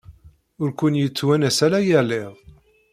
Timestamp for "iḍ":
2.21-2.33